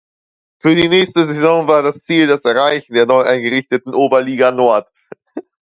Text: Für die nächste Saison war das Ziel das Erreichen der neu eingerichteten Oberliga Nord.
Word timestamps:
Für 0.57 0.73
die 0.75 0.89
nächste 0.89 1.27
Saison 1.27 1.67
war 1.67 1.83
das 1.83 1.99
Ziel 2.03 2.25
das 2.25 2.43
Erreichen 2.43 2.95
der 2.95 3.05
neu 3.05 3.21
eingerichteten 3.21 3.93
Oberliga 3.93 4.49
Nord. 4.49 4.91